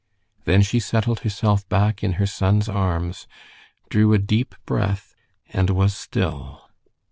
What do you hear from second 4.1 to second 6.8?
a deep breath, and was still.